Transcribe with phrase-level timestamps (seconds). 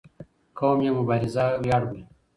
[0.57, 2.05] قوم یې مبارزه ویاړ بولي